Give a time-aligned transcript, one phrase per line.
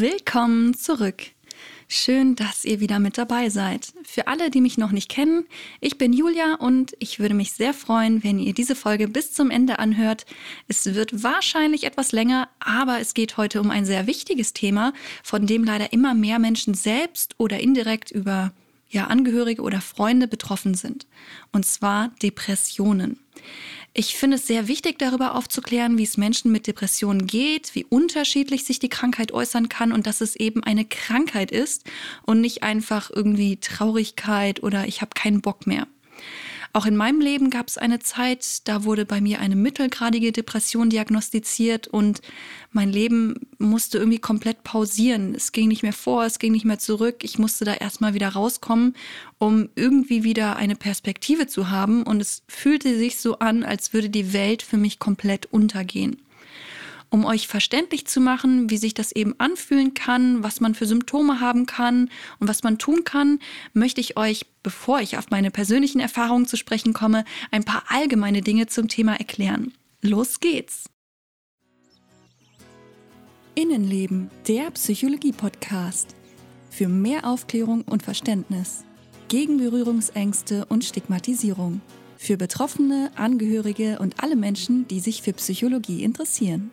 [0.00, 1.24] Willkommen zurück.
[1.88, 3.92] Schön, dass ihr wieder mit dabei seid.
[4.04, 5.44] Für alle, die mich noch nicht kennen,
[5.80, 9.50] ich bin Julia und ich würde mich sehr freuen, wenn ihr diese Folge bis zum
[9.50, 10.24] Ende anhört.
[10.68, 14.92] Es wird wahrscheinlich etwas länger, aber es geht heute um ein sehr wichtiges Thema,
[15.24, 18.52] von dem leider immer mehr Menschen selbst oder indirekt über
[18.90, 21.08] ja, Angehörige oder Freunde betroffen sind.
[21.50, 23.18] Und zwar Depressionen.
[23.98, 28.62] Ich finde es sehr wichtig, darüber aufzuklären, wie es Menschen mit Depressionen geht, wie unterschiedlich
[28.62, 31.82] sich die Krankheit äußern kann und dass es eben eine Krankheit ist
[32.22, 35.88] und nicht einfach irgendwie Traurigkeit oder ich habe keinen Bock mehr.
[36.78, 40.90] Auch in meinem Leben gab es eine Zeit, da wurde bei mir eine mittelgradige Depression
[40.90, 42.20] diagnostiziert und
[42.70, 45.34] mein Leben musste irgendwie komplett pausieren.
[45.34, 47.24] Es ging nicht mehr vor, es ging nicht mehr zurück.
[47.24, 48.94] Ich musste da erstmal wieder rauskommen,
[49.38, 52.04] um irgendwie wieder eine Perspektive zu haben.
[52.04, 56.22] Und es fühlte sich so an, als würde die Welt für mich komplett untergehen
[57.10, 61.40] um euch verständlich zu machen, wie sich das eben anfühlen kann, was man für Symptome
[61.40, 63.38] haben kann und was man tun kann,
[63.72, 68.42] möchte ich euch, bevor ich auf meine persönlichen Erfahrungen zu sprechen komme, ein paar allgemeine
[68.42, 69.72] Dinge zum Thema erklären.
[70.02, 70.84] Los geht's!
[73.54, 76.14] Innenleben, der Psychologie-Podcast.
[76.70, 78.84] Für mehr Aufklärung und Verständnis.
[79.26, 81.80] Gegen Berührungsängste und Stigmatisierung.
[82.18, 86.70] Für Betroffene, Angehörige und alle Menschen, die sich für Psychologie interessieren.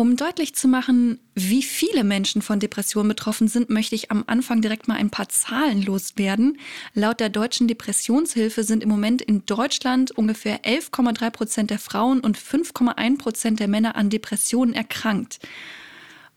[0.00, 4.62] Um deutlich zu machen, wie viele Menschen von Depressionen betroffen sind, möchte ich am Anfang
[4.62, 6.56] direkt mal ein paar Zahlen loswerden.
[6.94, 12.38] Laut der Deutschen Depressionshilfe sind im Moment in Deutschland ungefähr 11,3 Prozent der Frauen und
[12.38, 15.38] 5,1 Prozent der Männer an Depressionen erkrankt.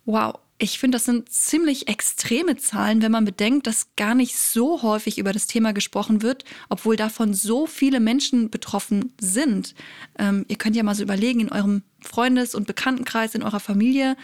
[0.03, 4.81] Wow, ich finde, das sind ziemlich extreme Zahlen, wenn man bedenkt, dass gar nicht so
[4.81, 9.73] häufig über das Thema gesprochen wird, obwohl davon so viele Menschen betroffen sind.
[10.17, 14.15] Ähm, ihr könnt ja mal so überlegen, in eurem Freundes- und Bekanntenkreis, in eurer Familie,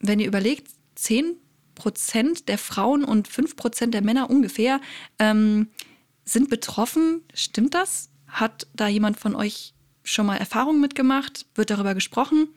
[0.00, 1.36] wenn ihr überlegt, 10
[1.74, 4.80] Prozent der Frauen und 5 Prozent der Männer ungefähr
[5.18, 5.68] ähm,
[6.24, 7.22] sind betroffen.
[7.34, 8.10] Stimmt das?
[8.26, 11.46] Hat da jemand von euch schon mal Erfahrungen mitgemacht?
[11.54, 12.48] Wird darüber gesprochen?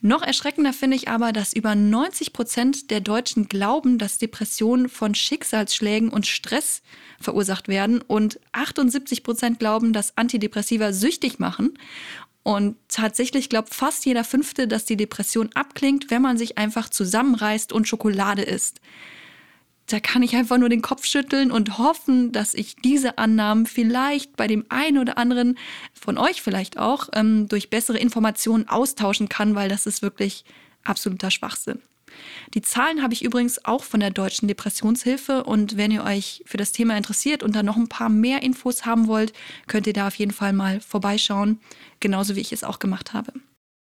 [0.00, 5.14] Noch erschreckender finde ich aber, dass über 90 Prozent der Deutschen glauben, dass Depressionen von
[5.14, 6.82] Schicksalsschlägen und Stress
[7.20, 11.76] verursacht werden und 78 Prozent glauben, dass Antidepressiva süchtig machen.
[12.44, 17.72] Und tatsächlich glaubt fast jeder Fünfte, dass die Depression abklingt, wenn man sich einfach zusammenreißt
[17.72, 18.80] und Schokolade isst
[19.88, 24.36] da kann ich einfach nur den Kopf schütteln und hoffen, dass ich diese Annahmen vielleicht
[24.36, 25.58] bei dem einen oder anderen
[25.94, 30.44] von euch vielleicht auch ähm, durch bessere Informationen austauschen kann, weil das ist wirklich
[30.84, 31.80] absoluter Schwachsinn.
[32.54, 36.56] Die Zahlen habe ich übrigens auch von der Deutschen Depressionshilfe und wenn ihr euch für
[36.56, 39.32] das Thema interessiert und da noch ein paar mehr Infos haben wollt,
[39.66, 41.60] könnt ihr da auf jeden Fall mal vorbeischauen,
[42.00, 43.32] genauso wie ich es auch gemacht habe.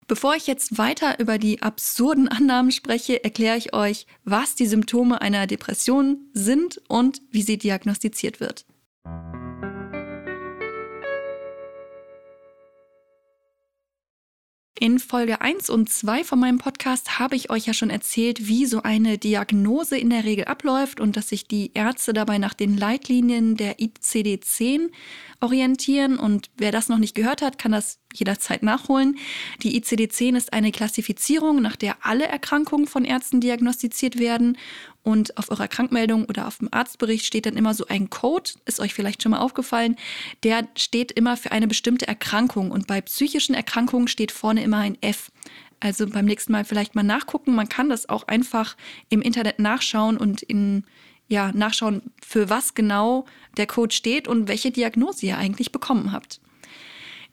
[0.08, 5.22] Bevor ich jetzt weiter über die absurden Annahmen spreche, erkläre ich euch, was die Symptome
[5.22, 8.66] einer Depression sind und wie sie diagnostiziert wird.
[14.80, 18.68] In Folge 1 und 2 von meinem Podcast habe ich euch ja schon erzählt, wie
[18.68, 22.78] so eine Diagnose in der Regel abläuft und dass sich die Ärzte dabei nach den
[22.78, 24.92] Leitlinien der ICD-10
[25.40, 26.20] orientieren.
[26.20, 29.18] Und wer das noch nicht gehört hat, kann das jederzeit nachholen.
[29.64, 34.60] Die ICD-10 ist eine Klassifizierung, nach der alle Erkrankungen von Ärzten diagnostiziert werden.
[35.08, 38.82] Und auf eurer Krankmeldung oder auf dem Arztbericht steht dann immer so ein Code, ist
[38.82, 39.96] euch vielleicht schon mal aufgefallen,
[40.44, 42.72] der steht immer für eine bestimmte Erkrankung.
[42.72, 45.32] Und bei psychischen Erkrankungen steht vorne immer ein F.
[45.80, 47.56] Also beim nächsten Mal vielleicht mal nachgucken.
[47.56, 48.76] Man kann das auch einfach
[49.08, 50.84] im Internet nachschauen und in,
[51.30, 53.24] ja, nachschauen, für was genau
[53.56, 56.42] der Code steht und welche Diagnose ihr eigentlich bekommen habt.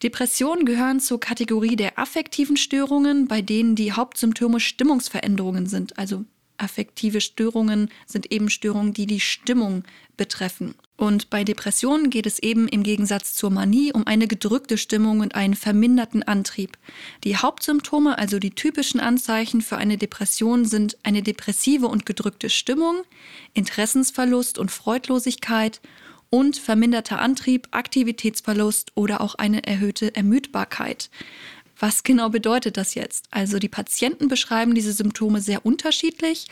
[0.04, 5.98] Depressionen gehören zur Kategorie der affektiven Störungen, bei denen die Hauptsymptome Stimmungsveränderungen sind.
[5.98, 6.24] Also
[6.58, 9.84] affektive Störungen sind eben Störungen, die die Stimmung
[10.16, 10.74] betreffen.
[10.96, 15.34] Und bei Depressionen geht es eben im Gegensatz zur Manie um eine gedrückte Stimmung und
[15.34, 16.78] einen verminderten Antrieb.
[17.24, 23.02] Die Hauptsymptome, also die typischen Anzeichen für eine Depression, sind eine depressive und gedrückte Stimmung,
[23.54, 25.80] Interessensverlust und Freudlosigkeit
[26.30, 31.10] und verminderter Antrieb, Aktivitätsverlust oder auch eine erhöhte Ermüdbarkeit.
[31.78, 33.26] Was genau bedeutet das jetzt?
[33.30, 36.46] Also die Patienten beschreiben diese Symptome sehr unterschiedlich.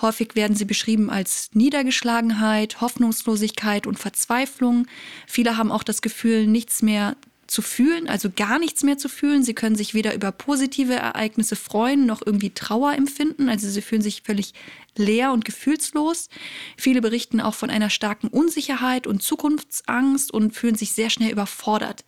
[0.00, 4.86] Häufig werden sie beschrieben als Niedergeschlagenheit, Hoffnungslosigkeit und Verzweiflung.
[5.26, 7.16] Viele haben auch das Gefühl, nichts mehr
[7.48, 9.42] zu fühlen, also gar nichts mehr zu fühlen.
[9.42, 13.48] Sie können sich weder über positive Ereignisse freuen noch irgendwie Trauer empfinden.
[13.48, 14.52] Also sie fühlen sich völlig
[14.96, 16.28] leer und gefühlslos.
[16.76, 22.04] Viele berichten auch von einer starken Unsicherheit und Zukunftsangst und fühlen sich sehr schnell überfordert.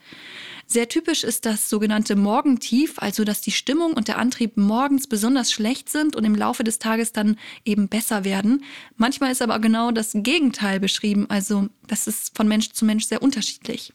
[0.72, 5.50] Sehr typisch ist das sogenannte Morgentief, also dass die Stimmung und der Antrieb morgens besonders
[5.50, 8.62] schlecht sind und im Laufe des Tages dann eben besser werden.
[8.96, 13.20] Manchmal ist aber genau das Gegenteil beschrieben, also das ist von Mensch zu Mensch sehr
[13.20, 13.92] unterschiedlich.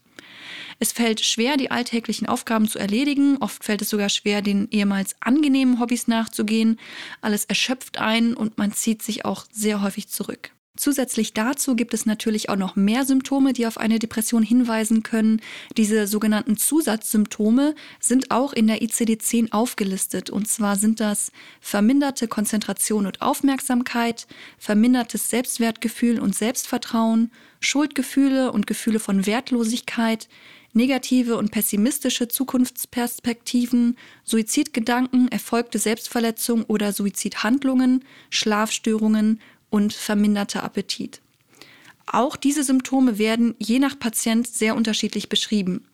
[0.78, 3.38] Es fällt schwer, die alltäglichen Aufgaben zu erledigen.
[3.38, 6.78] Oft fällt es sogar schwer, den ehemals angenehmen Hobbys nachzugehen.
[7.22, 10.50] Alles erschöpft einen und man zieht sich auch sehr häufig zurück.
[10.76, 15.40] Zusätzlich dazu gibt es natürlich auch noch mehr Symptome, die auf eine Depression hinweisen können.
[15.76, 20.30] Diese sogenannten Zusatzsymptome sind auch in der ICD-10 aufgelistet.
[20.30, 24.26] Und zwar sind das verminderte Konzentration und Aufmerksamkeit,
[24.58, 27.30] vermindertes Selbstwertgefühl und Selbstvertrauen,
[27.60, 30.28] Schuldgefühle und Gefühle von Wertlosigkeit,
[30.76, 39.40] negative und pessimistische Zukunftsperspektiven, Suizidgedanken, erfolgte Selbstverletzung oder Suizidhandlungen, Schlafstörungen
[39.76, 41.20] und verminderter Appetit.
[42.06, 45.84] Auch diese Symptome werden je nach Patient sehr unterschiedlich beschrieben.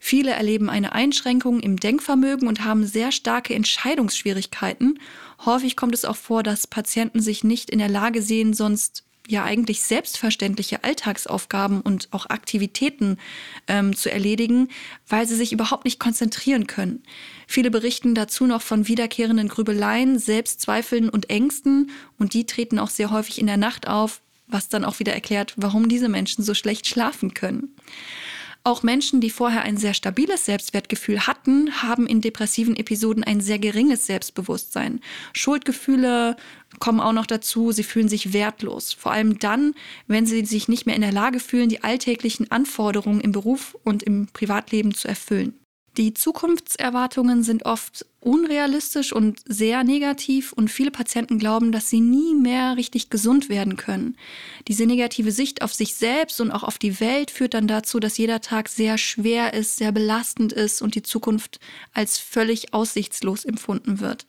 [0.00, 4.98] Viele erleben eine Einschränkung im Denkvermögen und haben sehr starke Entscheidungsschwierigkeiten.
[5.46, 9.44] Häufig kommt es auch vor, dass Patienten sich nicht in der Lage sehen, sonst ja
[9.44, 13.16] eigentlich selbstverständliche Alltagsaufgaben und auch Aktivitäten
[13.66, 14.68] ähm, zu erledigen,
[15.08, 17.02] weil sie sich überhaupt nicht konzentrieren können.
[17.46, 23.10] Viele berichten dazu noch von wiederkehrenden Grübeleien, Selbstzweifeln und Ängsten und die treten auch sehr
[23.10, 26.86] häufig in der Nacht auf, was dann auch wieder erklärt, warum diese Menschen so schlecht
[26.86, 27.74] schlafen können.
[28.64, 33.58] Auch Menschen, die vorher ein sehr stabiles Selbstwertgefühl hatten, haben in depressiven Episoden ein sehr
[33.58, 35.00] geringes Selbstbewusstsein.
[35.32, 36.36] Schuldgefühle
[36.78, 38.92] kommen auch noch dazu, sie fühlen sich wertlos.
[38.92, 39.74] Vor allem dann,
[40.06, 44.04] wenn sie sich nicht mehr in der Lage fühlen, die alltäglichen Anforderungen im Beruf und
[44.04, 45.58] im Privatleben zu erfüllen.
[45.96, 52.34] Die Zukunftserwartungen sind oft unrealistisch und sehr negativ und viele Patienten glauben, dass sie nie
[52.34, 54.16] mehr richtig gesund werden können.
[54.68, 58.18] Diese negative Sicht auf sich selbst und auch auf die Welt führt dann dazu, dass
[58.18, 61.58] jeder Tag sehr schwer ist, sehr belastend ist und die Zukunft
[61.92, 64.26] als völlig aussichtslos empfunden wird.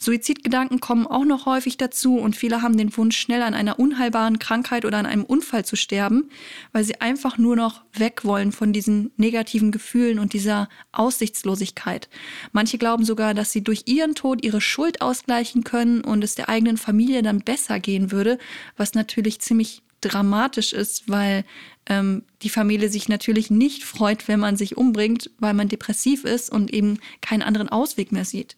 [0.00, 4.38] Suizidgedanken kommen auch noch häufig dazu und viele haben den Wunsch, schnell an einer unheilbaren
[4.38, 6.30] Krankheit oder an einem Unfall zu sterben,
[6.72, 12.08] weil sie einfach nur noch weg wollen von diesen negativen Gefühlen und dieser Aussichtslosigkeit.
[12.52, 16.48] Manche glauben sogar, dass sie durch ihren Tod ihre Schuld ausgleichen können und es der
[16.48, 18.38] eigenen Familie dann besser gehen würde,
[18.76, 21.44] was natürlich ziemlich dramatisch ist, weil
[21.86, 26.50] ähm, die Familie sich natürlich nicht freut, wenn man sich umbringt, weil man depressiv ist
[26.50, 28.56] und eben keinen anderen Ausweg mehr sieht.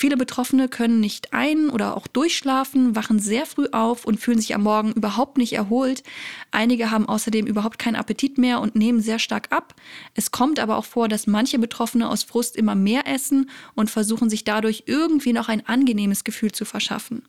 [0.00, 4.54] Viele Betroffene können nicht ein- oder auch durchschlafen, wachen sehr früh auf und fühlen sich
[4.54, 6.02] am Morgen überhaupt nicht erholt.
[6.50, 9.74] Einige haben außerdem überhaupt keinen Appetit mehr und nehmen sehr stark ab.
[10.14, 14.30] Es kommt aber auch vor, dass manche Betroffene aus Frust immer mehr essen und versuchen
[14.30, 17.22] sich dadurch irgendwie noch ein angenehmes Gefühl zu verschaffen.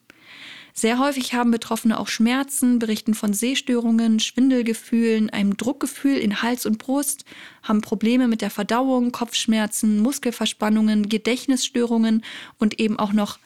[0.73, 6.77] Sehr häufig haben Betroffene auch Schmerzen, berichten von Sehstörungen, Schwindelgefühlen, einem Druckgefühl in Hals und
[6.77, 7.25] Brust,
[7.63, 12.23] haben Probleme mit der Verdauung, Kopfschmerzen, Muskelverspannungen, Gedächtnisstörungen
[12.57, 13.39] und eben auch noch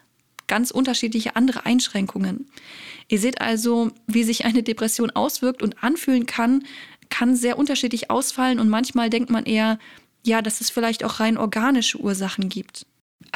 [0.47, 2.47] ganz unterschiedliche andere Einschränkungen.
[3.07, 6.63] Ihr seht also, wie sich eine Depression auswirkt und anfühlen kann,
[7.09, 9.79] kann sehr unterschiedlich ausfallen und manchmal denkt man eher,
[10.23, 12.85] ja, dass es vielleicht auch rein organische Ursachen gibt.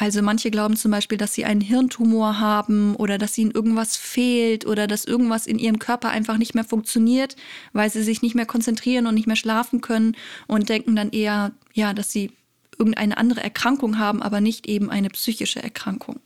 [0.00, 4.66] Also manche glauben zum Beispiel, dass sie einen Hirntumor haben oder dass ihnen irgendwas fehlt
[4.66, 7.36] oder dass irgendwas in ihrem Körper einfach nicht mehr funktioniert,
[7.74, 10.16] weil sie sich nicht mehr konzentrieren und nicht mehr schlafen können
[10.46, 12.32] und denken dann eher, ja, dass sie
[12.78, 16.18] irgendeine andere Erkrankung haben, aber nicht eben eine psychische Erkrankung.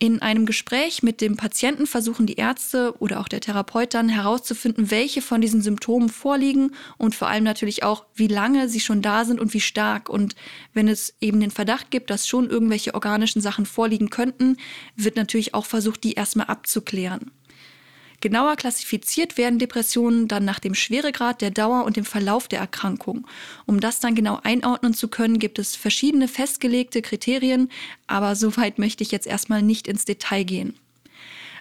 [0.00, 4.92] In einem Gespräch mit dem Patienten versuchen die Ärzte oder auch der Therapeut dann herauszufinden,
[4.92, 9.24] welche von diesen Symptomen vorliegen und vor allem natürlich auch, wie lange sie schon da
[9.24, 10.08] sind und wie stark.
[10.08, 10.36] Und
[10.72, 14.56] wenn es eben den Verdacht gibt, dass schon irgendwelche organischen Sachen vorliegen könnten,
[14.94, 17.32] wird natürlich auch versucht, die erstmal abzuklären.
[18.20, 23.26] Genauer klassifiziert werden Depressionen dann nach dem Schweregrad, der Dauer und dem Verlauf der Erkrankung.
[23.64, 27.70] Um das dann genau einordnen zu können, gibt es verschiedene festgelegte Kriterien,
[28.08, 30.74] aber soweit möchte ich jetzt erstmal nicht ins Detail gehen.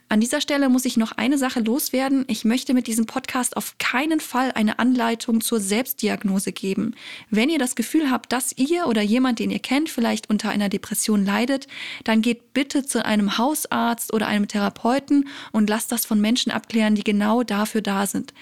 [0.09, 2.23] An dieser Stelle muss ich noch eine Sache loswerden.
[2.29, 6.95] Ich möchte mit diesem Podcast auf keinen Fall eine Anleitung zur Selbstdiagnose geben.
[7.29, 10.69] Wenn ihr das Gefühl habt, dass ihr oder jemand, den ihr kennt, vielleicht unter einer
[10.69, 11.67] Depression leidet,
[12.05, 16.95] dann geht bitte zu einem Hausarzt oder einem Therapeuten und lasst das von Menschen abklären,
[16.95, 18.33] die genau dafür da sind.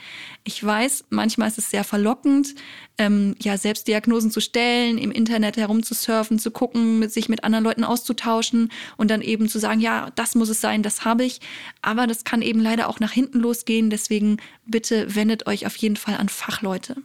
[0.47, 2.53] Ich weiß, manchmal ist es sehr verlockend,
[2.99, 8.71] ähm, ja, Selbstdiagnosen zu stellen, im Internet herumzusurfen, zu gucken, sich mit anderen Leuten auszutauschen
[8.95, 11.41] und dann eben zu sagen, ja, das muss es sein, das habe ich.
[11.81, 13.89] Aber das kann eben leider auch nach hinten losgehen.
[13.89, 14.37] Deswegen
[14.67, 16.97] bitte wendet euch auf jeden Fall an Fachleute.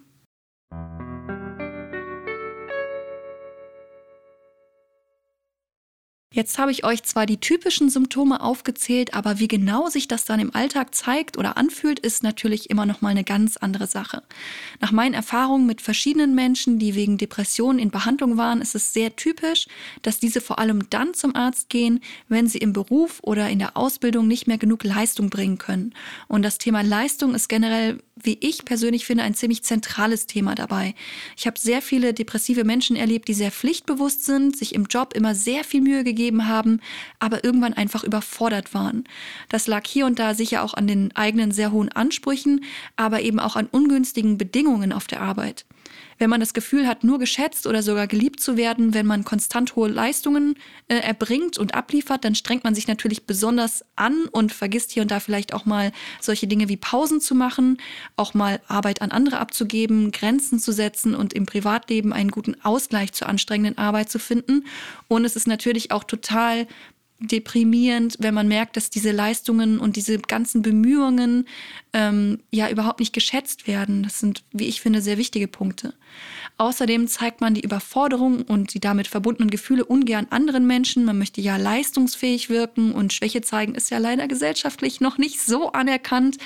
[6.32, 10.38] Jetzt habe ich euch zwar die typischen Symptome aufgezählt, aber wie genau sich das dann
[10.38, 14.22] im Alltag zeigt oder anfühlt, ist natürlich immer noch mal eine ganz andere Sache.
[14.78, 19.16] Nach meinen Erfahrungen mit verschiedenen Menschen, die wegen Depressionen in Behandlung waren, ist es sehr
[19.16, 19.66] typisch,
[20.02, 23.76] dass diese vor allem dann zum Arzt gehen, wenn sie im Beruf oder in der
[23.76, 25.94] Ausbildung nicht mehr genug Leistung bringen können.
[26.28, 30.94] Und das Thema Leistung ist generell wie ich persönlich finde, ein ziemlich zentrales Thema dabei.
[31.36, 35.34] Ich habe sehr viele depressive Menschen erlebt, die sehr pflichtbewusst sind, sich im Job immer
[35.34, 36.80] sehr viel Mühe gegeben haben,
[37.18, 39.04] aber irgendwann einfach überfordert waren.
[39.48, 42.64] Das lag hier und da sicher auch an den eigenen sehr hohen Ansprüchen,
[42.96, 45.64] aber eben auch an ungünstigen Bedingungen auf der Arbeit
[46.20, 49.74] wenn man das Gefühl hat, nur geschätzt oder sogar geliebt zu werden, wenn man konstant
[49.74, 50.54] hohe Leistungen
[50.86, 55.10] äh, erbringt und abliefert, dann strengt man sich natürlich besonders an und vergisst hier und
[55.10, 57.78] da vielleicht auch mal solche Dinge wie Pausen zu machen,
[58.16, 63.14] auch mal Arbeit an andere abzugeben, Grenzen zu setzen und im Privatleben einen guten Ausgleich
[63.14, 64.66] zur anstrengenden Arbeit zu finden.
[65.08, 66.66] Und es ist natürlich auch total
[67.20, 71.46] deprimierend, wenn man merkt, dass diese Leistungen und diese ganzen Bemühungen
[71.92, 74.02] ähm, ja überhaupt nicht geschätzt werden.
[74.02, 75.94] Das sind, wie ich finde, sehr wichtige Punkte.
[76.56, 81.04] Außerdem zeigt man die Überforderung und die damit verbundenen Gefühle ungern anderen Menschen.
[81.04, 85.72] Man möchte ja leistungsfähig wirken und Schwäche zeigen ist ja leider gesellschaftlich noch nicht so
[85.72, 86.38] anerkannt.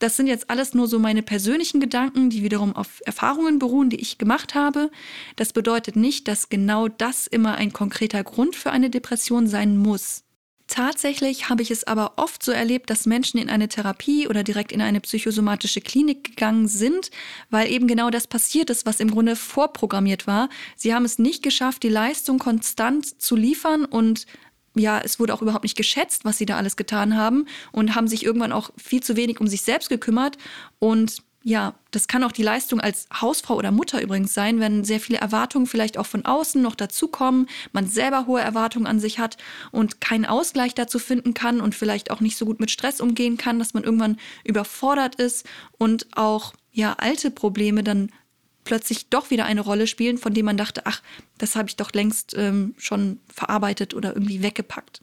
[0.00, 4.00] Das sind jetzt alles nur so meine persönlichen Gedanken, die wiederum auf Erfahrungen beruhen, die
[4.00, 4.90] ich gemacht habe.
[5.36, 10.24] Das bedeutet nicht, dass genau das immer ein konkreter Grund für eine Depression sein muss.
[10.68, 14.72] Tatsächlich habe ich es aber oft so erlebt, dass Menschen in eine Therapie oder direkt
[14.72, 17.10] in eine psychosomatische Klinik gegangen sind,
[17.50, 20.48] weil eben genau das passiert ist, was im Grunde vorprogrammiert war.
[20.76, 24.26] Sie haben es nicht geschafft, die Leistung konstant zu liefern und
[24.80, 28.08] ja, es wurde auch überhaupt nicht geschätzt, was sie da alles getan haben und haben
[28.08, 30.38] sich irgendwann auch viel zu wenig um sich selbst gekümmert.
[30.78, 35.00] Und ja, das kann auch die Leistung als Hausfrau oder Mutter übrigens sein, wenn sehr
[35.00, 39.38] viele Erwartungen vielleicht auch von außen noch dazukommen, man selber hohe Erwartungen an sich hat
[39.70, 43.38] und keinen Ausgleich dazu finden kann und vielleicht auch nicht so gut mit Stress umgehen
[43.38, 45.46] kann, dass man irgendwann überfordert ist
[45.78, 48.10] und auch ja alte Probleme dann
[48.70, 51.02] plötzlich doch wieder eine Rolle spielen, von dem man dachte, ach,
[51.38, 55.02] das habe ich doch längst ähm, schon verarbeitet oder irgendwie weggepackt.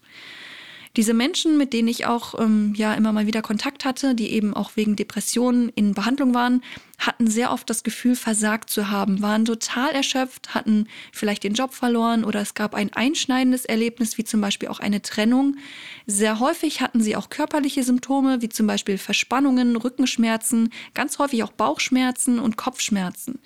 [0.95, 4.53] Diese Menschen, mit denen ich auch ähm, ja immer mal wieder Kontakt hatte, die eben
[4.53, 6.63] auch wegen Depressionen in Behandlung waren,
[6.97, 11.73] hatten sehr oft das Gefühl, versagt zu haben, waren total erschöpft, hatten vielleicht den Job
[11.73, 15.57] verloren oder es gab ein einschneidendes Erlebnis, wie zum Beispiel auch eine Trennung.
[16.07, 21.51] Sehr häufig hatten sie auch körperliche Symptome, wie zum Beispiel Verspannungen, Rückenschmerzen, ganz häufig auch
[21.51, 23.39] Bauchschmerzen und Kopfschmerzen.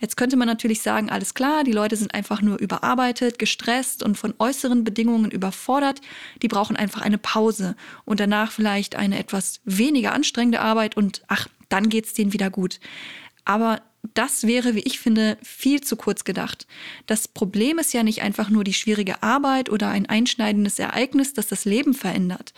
[0.00, 4.18] Jetzt könnte man natürlich sagen, alles klar, die Leute sind einfach nur überarbeitet, gestresst und
[4.18, 6.00] von äußeren Bedingungen überfordert.
[6.42, 11.48] Die brauchen einfach eine Pause und danach vielleicht eine etwas weniger anstrengende Arbeit und ach,
[11.68, 12.80] dann geht es denen wieder gut.
[13.44, 13.82] Aber
[14.14, 16.66] das wäre, wie ich finde, viel zu kurz gedacht.
[17.06, 21.48] Das Problem ist ja nicht einfach nur die schwierige Arbeit oder ein einschneidendes Ereignis, das
[21.48, 22.52] das Leben verändert,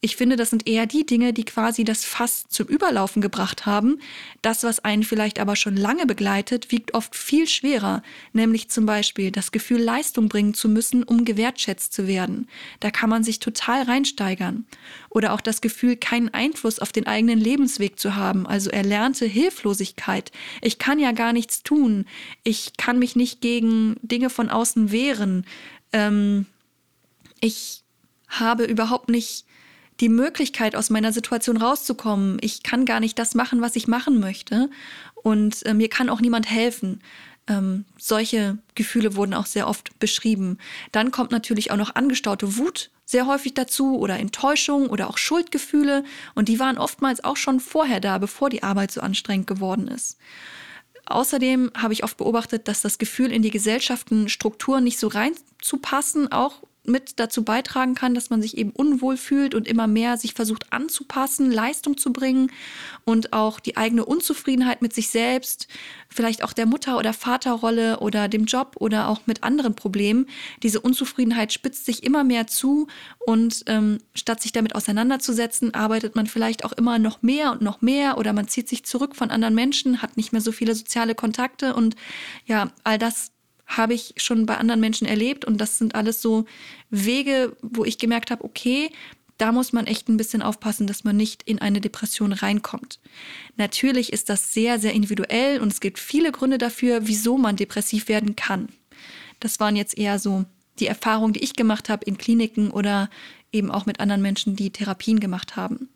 [0.00, 3.98] ich finde, das sind eher die Dinge, die quasi das Fass zum Überlaufen gebracht haben.
[4.42, 8.02] Das, was einen vielleicht aber schon lange begleitet, wiegt oft viel schwerer,
[8.32, 12.48] nämlich zum Beispiel das Gefühl, Leistung bringen zu müssen, um gewertschätzt zu werden.
[12.78, 14.66] Da kann man sich total reinsteigern.
[15.10, 20.30] Oder auch das Gefühl, keinen Einfluss auf den eigenen Lebensweg zu haben, also erlernte Hilflosigkeit.
[20.62, 22.04] Ich kann ja gar nichts tun.
[22.44, 25.44] Ich kann mich nicht gegen Dinge von außen wehren.
[25.92, 26.46] Ähm,
[27.40, 27.82] ich
[28.28, 29.47] habe überhaupt nicht
[30.00, 32.38] die Möglichkeit, aus meiner Situation rauszukommen.
[32.40, 34.70] Ich kann gar nicht das machen, was ich machen möchte.
[35.14, 37.00] Und äh, mir kann auch niemand helfen.
[37.48, 40.58] Ähm, solche Gefühle wurden auch sehr oft beschrieben.
[40.92, 46.04] Dann kommt natürlich auch noch angestaute Wut sehr häufig dazu oder Enttäuschung oder auch Schuldgefühle.
[46.34, 50.18] Und die waren oftmals auch schon vorher da, bevor die Arbeit so anstrengend geworden ist.
[51.06, 56.62] Außerdem habe ich oft beobachtet, dass das Gefühl, in die Gesellschaftenstrukturen nicht so reinzupassen, auch
[56.88, 60.72] mit dazu beitragen kann, dass man sich eben unwohl fühlt und immer mehr sich versucht
[60.72, 62.50] anzupassen, Leistung zu bringen
[63.04, 65.68] und auch die eigene Unzufriedenheit mit sich selbst,
[66.08, 70.26] vielleicht auch der Mutter- oder Vaterrolle oder dem Job oder auch mit anderen Problemen.
[70.62, 76.26] Diese Unzufriedenheit spitzt sich immer mehr zu und ähm, statt sich damit auseinanderzusetzen, arbeitet man
[76.26, 79.54] vielleicht auch immer noch mehr und noch mehr oder man zieht sich zurück von anderen
[79.54, 81.94] Menschen, hat nicht mehr so viele soziale Kontakte und
[82.46, 83.32] ja, all das
[83.68, 86.46] habe ich schon bei anderen Menschen erlebt und das sind alles so
[86.90, 88.90] Wege, wo ich gemerkt habe, okay,
[89.36, 92.98] da muss man echt ein bisschen aufpassen, dass man nicht in eine Depression reinkommt.
[93.56, 98.08] Natürlich ist das sehr, sehr individuell und es gibt viele Gründe dafür, wieso man depressiv
[98.08, 98.68] werden kann.
[99.38, 100.44] Das waren jetzt eher so
[100.80, 103.08] die Erfahrungen, die ich gemacht habe in Kliniken oder
[103.52, 105.88] eben auch mit anderen Menschen, die Therapien gemacht haben.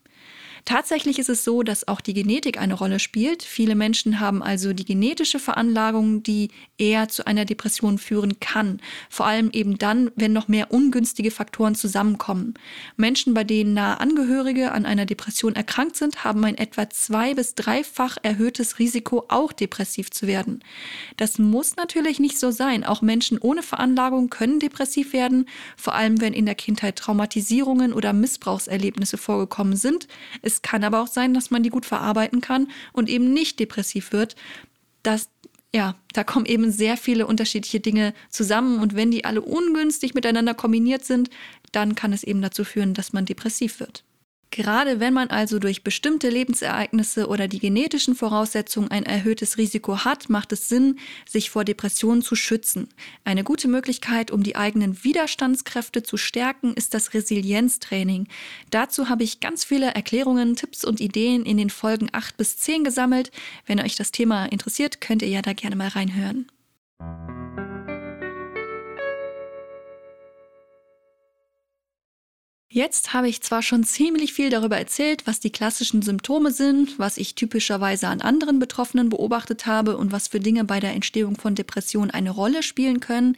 [0.65, 3.43] Tatsächlich ist es so, dass auch die Genetik eine Rolle spielt.
[3.43, 8.81] Viele Menschen haben also die genetische Veranlagung, die eher zu einer Depression führen kann.
[9.11, 12.55] Vor allem eben dann, wenn noch mehr ungünstige Faktoren zusammenkommen.
[12.97, 17.55] Menschen, bei denen nahe Angehörige an einer Depression erkrankt sind, haben ein etwa zwei- bis
[17.57, 20.63] dreifach erhöhtes Risiko, auch depressiv zu werden.
[21.17, 22.85] Das muss natürlich nicht so sein.
[22.85, 28.13] Auch Menschen ohne Veranlagung können depressiv werden, vor allem wenn in der Kindheit Traumatisierungen oder
[28.13, 30.07] Missbrauchserlebnisse vorgekommen sind.
[30.53, 34.13] Es kann aber auch sein, dass man die gut verarbeiten kann und eben nicht depressiv
[34.13, 34.37] wird.
[35.03, 35.29] Das
[35.75, 40.53] ja, da kommen eben sehr viele unterschiedliche Dinge zusammen und wenn die alle ungünstig miteinander
[40.53, 41.31] kombiniert sind,
[41.73, 44.05] dann kann es eben dazu führen, dass man depressiv wird.
[44.53, 50.29] Gerade wenn man also durch bestimmte Lebensereignisse oder die genetischen Voraussetzungen ein erhöhtes Risiko hat,
[50.29, 52.91] macht es Sinn, sich vor Depressionen zu schützen.
[53.25, 58.29] Eine gute Möglichkeit, um die eigenen Widerstandskräfte zu stärken, ist das Resilienztraining.
[58.69, 62.85] Dazu habe ich ganz viele Erklärungen, Tipps und Ideen in den Folgen 8 bis 10
[62.85, 63.33] gesammelt.
[63.65, 66.47] Wenn euch das Thema interessiert, könnt ihr ja da gerne mal reinhören.
[72.75, 77.19] Jetzt habe ich zwar schon ziemlich viel darüber erzählt, was die klassischen Symptome sind, was
[77.19, 81.55] ich typischerweise an anderen Betroffenen beobachtet habe und was für Dinge bei der Entstehung von
[81.55, 83.37] Depressionen eine Rolle spielen können,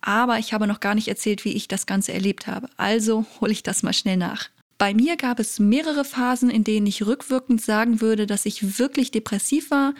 [0.00, 2.68] aber ich habe noch gar nicht erzählt, wie ich das Ganze erlebt habe.
[2.76, 4.48] Also hole ich das mal schnell nach.
[4.78, 9.12] Bei mir gab es mehrere Phasen, in denen ich rückwirkend sagen würde, dass ich wirklich
[9.12, 9.94] depressiv war.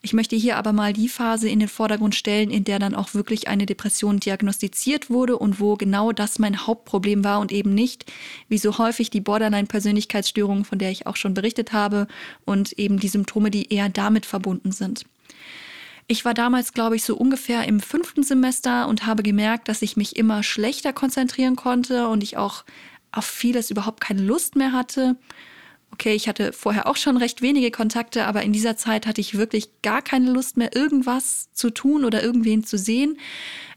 [0.00, 3.14] Ich möchte hier aber mal die Phase in den Vordergrund stellen, in der dann auch
[3.14, 8.10] wirklich eine Depression diagnostiziert wurde und wo genau das mein Hauptproblem war und eben nicht,
[8.48, 12.06] wie so häufig die Borderline-Persönlichkeitsstörung, von der ich auch schon berichtet habe,
[12.44, 15.04] und eben die Symptome, die eher damit verbunden sind.
[16.06, 19.96] Ich war damals, glaube ich, so ungefähr im fünften Semester und habe gemerkt, dass ich
[19.96, 22.64] mich immer schlechter konzentrieren konnte und ich auch
[23.10, 25.16] auf vieles überhaupt keine Lust mehr hatte.
[25.92, 29.36] Okay, ich hatte vorher auch schon recht wenige Kontakte, aber in dieser Zeit hatte ich
[29.36, 33.18] wirklich gar keine Lust mehr, irgendwas zu tun oder irgendwen zu sehen.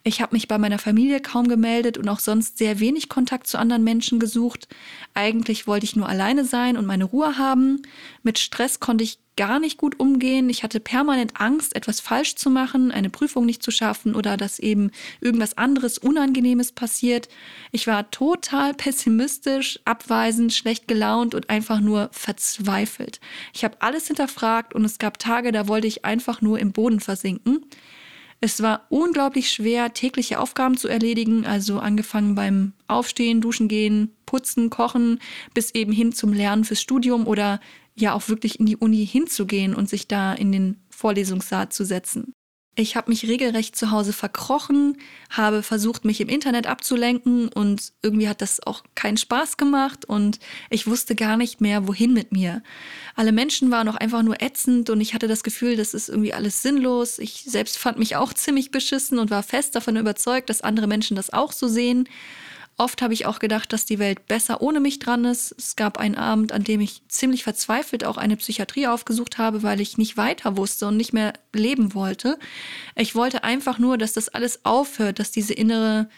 [0.04, 3.58] Ich habe mich bei meiner Familie kaum gemeldet und auch sonst sehr wenig Kontakt zu
[3.58, 4.68] anderen Menschen gesucht.
[5.14, 7.82] Eigentlich wollte ich nur alleine sein und meine Ruhe haben.
[8.24, 10.50] Mit Stress konnte ich gar nicht gut umgehen.
[10.50, 14.60] Ich hatte permanent Angst, etwas falsch zu machen, eine Prüfung nicht zu schaffen oder dass
[14.60, 17.30] eben irgendwas anderes Unangenehmes passiert.
[17.72, 23.20] Ich war total pessimistisch, abweisend, schlecht gelaunt und einfach nur verzweifelt.
[23.54, 27.00] Ich habe alles hinterfragt und es gab Tage, da wollte ich einfach nur im Boden
[27.00, 27.66] versinken.
[28.44, 34.72] Es war unglaublich schwer, tägliche Aufgaben zu erledigen, also angefangen beim Aufstehen, Duschen gehen, Putzen,
[34.72, 35.20] Kochen,
[35.54, 37.60] bis eben hin zum Lernen fürs Studium oder
[38.02, 42.34] ja auch wirklich in die Uni hinzugehen und sich da in den Vorlesungssaal zu setzen.
[42.76, 44.98] Ich habe mich regelrecht zu Hause verkrochen,
[45.30, 50.40] habe versucht, mich im Internet abzulenken und irgendwie hat das auch keinen Spaß gemacht und
[50.70, 52.64] ich wusste gar nicht mehr, wohin mit mir.
[53.14, 56.34] Alle Menschen waren auch einfach nur ätzend und ich hatte das Gefühl, das ist irgendwie
[56.34, 57.20] alles sinnlos.
[57.20, 61.18] Ich selbst fand mich auch ziemlich beschissen und war fest davon überzeugt, dass andere Menschen
[61.18, 62.08] das auch so sehen.
[62.82, 65.54] Oft habe ich auch gedacht, dass die Welt besser ohne mich dran ist.
[65.56, 69.80] Es gab einen Abend, an dem ich ziemlich verzweifelt auch eine Psychiatrie aufgesucht habe, weil
[69.80, 72.40] ich nicht weiter wusste und nicht mehr leben wollte.
[72.96, 76.10] Ich wollte einfach nur, dass das alles aufhört, dass diese innere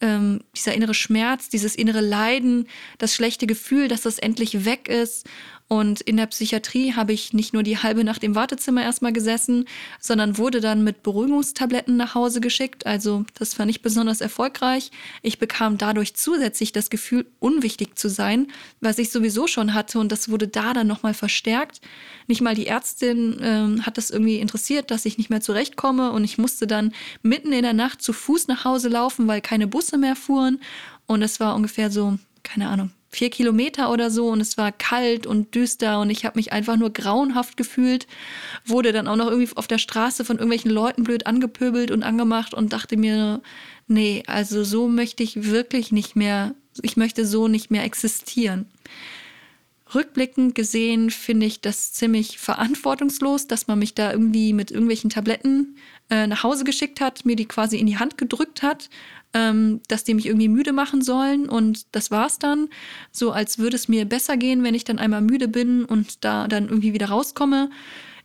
[0.00, 5.26] ähm, dieser innere Schmerz, dieses innere Leiden, das schlechte Gefühl, dass das endlich weg ist
[5.68, 9.66] und in der Psychiatrie habe ich nicht nur die halbe Nacht im Wartezimmer erstmal gesessen,
[10.00, 12.86] sondern wurde dann mit Beruhigungstabletten nach Hause geschickt.
[12.86, 14.90] Also das war nicht besonders erfolgreich.
[15.20, 18.46] Ich bekam dadurch zusätzlich das Gefühl, unwichtig zu sein,
[18.80, 19.98] was ich sowieso schon hatte.
[19.98, 21.82] Und das wurde da dann nochmal verstärkt.
[22.28, 26.12] Nicht mal die Ärztin äh, hat das irgendwie interessiert, dass ich nicht mehr zurechtkomme.
[26.12, 29.66] Und ich musste dann mitten in der Nacht zu Fuß nach Hause laufen, weil keine
[29.66, 30.60] Busse mehr fuhren.
[31.04, 35.26] Und es war ungefähr so, keine Ahnung, vier Kilometer oder so und es war kalt
[35.26, 38.06] und düster und ich habe mich einfach nur grauenhaft gefühlt,
[38.66, 42.52] wurde dann auch noch irgendwie auf der Straße von irgendwelchen Leuten blöd angepöbelt und angemacht
[42.52, 43.40] und dachte mir,
[43.86, 48.66] nee, also so möchte ich wirklich nicht mehr, ich möchte so nicht mehr existieren.
[49.94, 55.76] Rückblickend gesehen finde ich das ziemlich verantwortungslos, dass man mich da irgendwie mit irgendwelchen Tabletten
[56.10, 58.90] äh, nach Hause geschickt hat, mir die quasi in die Hand gedrückt hat
[59.34, 62.68] ähm, dass die mich irgendwie müde machen sollen und das war's dann.
[63.12, 66.48] So als würde es mir besser gehen, wenn ich dann einmal müde bin und da
[66.48, 67.70] dann irgendwie wieder rauskomme.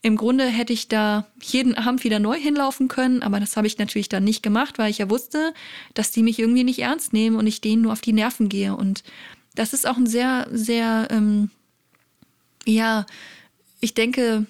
[0.01, 3.77] Im Grunde hätte ich da jeden Abend wieder neu hinlaufen können, aber das habe ich
[3.77, 5.53] natürlich dann nicht gemacht, weil ich ja wusste,
[5.93, 8.75] dass die mich irgendwie nicht ernst nehmen und ich denen nur auf die Nerven gehe.
[8.75, 9.03] Und
[9.55, 11.51] das ist auch ein sehr, sehr, ähm,
[12.65, 13.05] ja,
[13.79, 14.45] ich denke,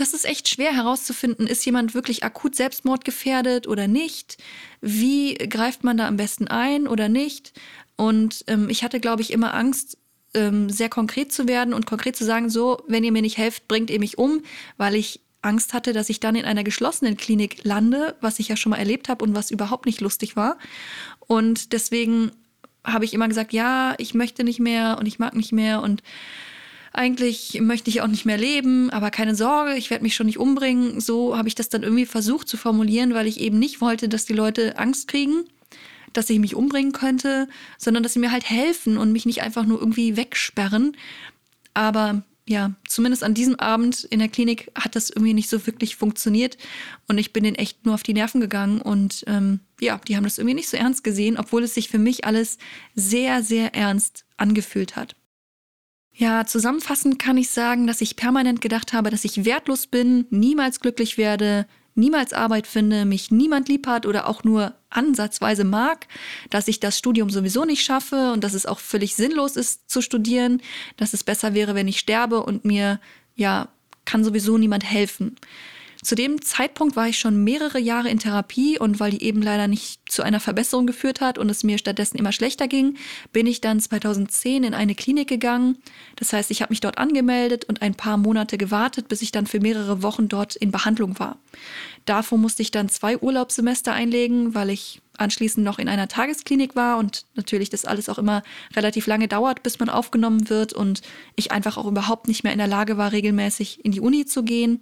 [0.00, 4.38] das ist echt schwer herauszufinden, ist jemand wirklich akut selbstmordgefährdet oder nicht?
[4.80, 7.52] Wie greift man da am besten ein oder nicht?
[7.96, 9.98] Und ähm, ich hatte, glaube ich, immer Angst,
[10.32, 13.68] ähm, sehr konkret zu werden und konkret zu sagen, so, wenn ihr mir nicht helft,
[13.68, 14.42] bringt ihr mich um,
[14.76, 18.56] weil ich Angst hatte, dass ich dann in einer geschlossenen Klinik lande, was ich ja
[18.56, 20.58] schon mal erlebt habe und was überhaupt nicht lustig war.
[21.26, 22.32] Und deswegen
[22.84, 26.02] habe ich immer gesagt, ja, ich möchte nicht mehr und ich mag nicht mehr und
[26.92, 30.38] eigentlich möchte ich auch nicht mehr leben, aber keine Sorge, ich werde mich schon nicht
[30.38, 31.00] umbringen.
[31.00, 34.24] So habe ich das dann irgendwie versucht zu formulieren, weil ich eben nicht wollte, dass
[34.24, 35.44] die Leute Angst kriegen,
[36.12, 37.48] dass ich mich umbringen könnte,
[37.78, 40.96] sondern dass sie mir halt helfen und mich nicht einfach nur irgendwie wegsperren.
[41.74, 45.94] Aber ja, zumindest an diesem Abend in der Klinik hat das irgendwie nicht so wirklich
[45.94, 46.58] funktioniert
[47.06, 50.24] und ich bin denen echt nur auf die Nerven gegangen und ähm, ja, die haben
[50.24, 52.58] das irgendwie nicht so ernst gesehen, obwohl es sich für mich alles
[52.96, 55.14] sehr, sehr ernst angefühlt hat.
[56.12, 60.80] Ja, zusammenfassend kann ich sagen, dass ich permanent gedacht habe, dass ich wertlos bin, niemals
[60.80, 66.06] glücklich werde, niemals Arbeit finde, mich niemand lieb hat oder auch nur ansatzweise mag,
[66.50, 70.02] dass ich das Studium sowieso nicht schaffe und dass es auch völlig sinnlos ist zu
[70.02, 70.60] studieren,
[70.96, 73.00] dass es besser wäre, wenn ich sterbe und mir
[73.36, 73.68] ja
[74.04, 75.36] kann sowieso niemand helfen.
[76.02, 79.68] Zu dem Zeitpunkt war ich schon mehrere Jahre in Therapie und weil die eben leider
[79.68, 82.96] nicht zu einer Verbesserung geführt hat und es mir stattdessen immer schlechter ging,
[83.32, 85.76] bin ich dann 2010 in eine Klinik gegangen.
[86.16, 89.46] Das heißt, ich habe mich dort angemeldet und ein paar Monate gewartet, bis ich dann
[89.46, 91.36] für mehrere Wochen dort in Behandlung war.
[92.06, 96.96] Davor musste ich dann zwei Urlaubssemester einlegen, weil ich anschließend noch in einer Tagesklinik war
[96.96, 98.42] und natürlich das alles auch immer
[98.74, 101.02] relativ lange dauert, bis man aufgenommen wird und
[101.36, 104.42] ich einfach auch überhaupt nicht mehr in der Lage war, regelmäßig in die Uni zu
[104.42, 104.80] gehen.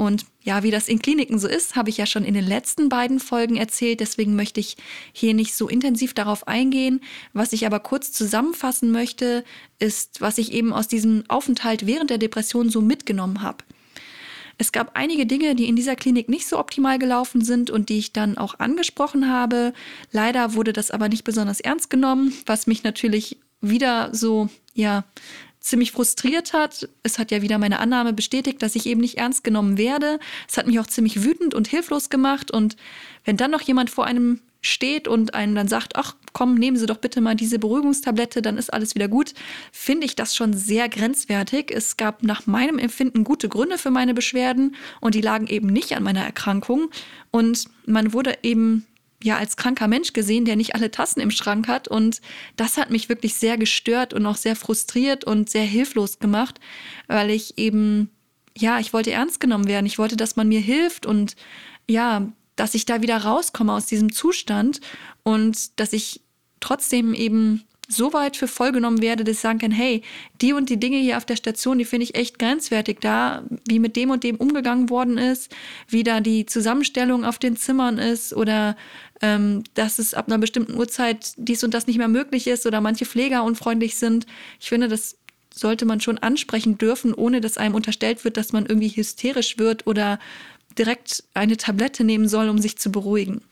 [0.00, 2.88] Und ja, wie das in Kliniken so ist, habe ich ja schon in den letzten
[2.88, 4.00] beiden Folgen erzählt.
[4.00, 4.78] Deswegen möchte ich
[5.12, 7.02] hier nicht so intensiv darauf eingehen.
[7.34, 9.44] Was ich aber kurz zusammenfassen möchte,
[9.78, 13.58] ist, was ich eben aus diesem Aufenthalt während der Depression so mitgenommen habe.
[14.56, 17.98] Es gab einige Dinge, die in dieser Klinik nicht so optimal gelaufen sind und die
[17.98, 19.74] ich dann auch angesprochen habe.
[20.12, 25.04] Leider wurde das aber nicht besonders ernst genommen, was mich natürlich wieder so, ja,
[25.60, 26.88] ziemlich frustriert hat.
[27.02, 30.18] Es hat ja wieder meine Annahme bestätigt, dass ich eben nicht ernst genommen werde.
[30.48, 32.50] Es hat mich auch ziemlich wütend und hilflos gemacht.
[32.50, 32.76] Und
[33.24, 36.86] wenn dann noch jemand vor einem steht und einem dann sagt, ach komm, nehmen Sie
[36.86, 39.34] doch bitte mal diese Beruhigungstablette, dann ist alles wieder gut,
[39.72, 41.72] finde ich das schon sehr grenzwertig.
[41.74, 45.96] Es gab nach meinem Empfinden gute Gründe für meine Beschwerden und die lagen eben nicht
[45.96, 46.90] an meiner Erkrankung.
[47.30, 48.86] Und man wurde eben
[49.22, 51.88] ja als kranker Mensch gesehen, der nicht alle Tassen im Schrank hat.
[51.88, 52.20] Und
[52.56, 56.58] das hat mich wirklich sehr gestört und auch sehr frustriert und sehr hilflos gemacht,
[57.06, 58.10] weil ich eben,
[58.56, 59.86] ja, ich wollte ernst genommen werden.
[59.86, 61.36] Ich wollte, dass man mir hilft und
[61.88, 64.80] ja, dass ich da wieder rauskomme aus diesem Zustand
[65.22, 66.22] und dass ich
[66.60, 70.02] trotzdem eben so weit für voll genommen werde, dass ich sagen kann, hey,
[70.40, 73.78] die und die Dinge hier auf der Station, die finde ich echt grenzwertig da, wie
[73.78, 75.54] mit dem und dem umgegangen worden ist,
[75.88, 78.76] wie da die Zusammenstellung auf den Zimmern ist oder
[79.20, 82.80] ähm, dass es ab einer bestimmten Uhrzeit dies und das nicht mehr möglich ist oder
[82.80, 84.26] manche Pfleger unfreundlich sind.
[84.60, 85.16] Ich finde, das
[85.52, 89.86] sollte man schon ansprechen dürfen, ohne dass einem unterstellt wird, dass man irgendwie hysterisch wird
[89.86, 90.18] oder
[90.78, 93.42] direkt eine Tablette nehmen soll, um sich zu beruhigen.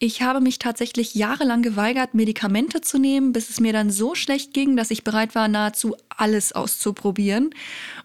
[0.00, 4.54] Ich habe mich tatsächlich jahrelang geweigert, Medikamente zu nehmen, bis es mir dann so schlecht
[4.54, 7.50] ging, dass ich bereit war, nahezu alles auszuprobieren.